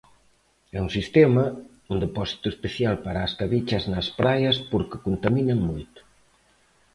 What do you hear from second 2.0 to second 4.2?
depósito especial para as cabichas nas